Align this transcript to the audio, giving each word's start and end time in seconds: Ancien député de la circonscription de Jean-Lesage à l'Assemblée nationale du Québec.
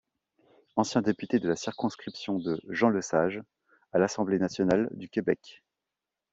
Ancien 0.77 1.03
député 1.03 1.37
de 1.37 1.47
la 1.47 1.55
circonscription 1.55 2.39
de 2.39 2.59
Jean-Lesage 2.69 3.39
à 3.93 3.99
l'Assemblée 3.99 4.39
nationale 4.39 4.89
du 4.95 5.09
Québec. 5.09 5.61